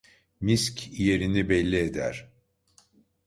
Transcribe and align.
Misk 0.41 0.99
yerini 0.99 1.49
belli 1.49 1.75
eder. 1.77 2.29